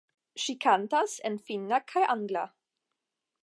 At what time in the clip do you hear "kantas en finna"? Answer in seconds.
0.65-1.81